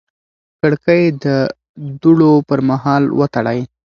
[0.61, 1.25] کړکۍ د
[2.01, 3.59] دوړو پر مهال وتړئ.